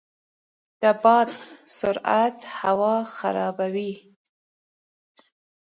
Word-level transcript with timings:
د 0.81 0.83
باد 1.03 1.29
سرعت 1.79 2.37
هوا 2.59 2.95
خړوبوي. 3.15 3.93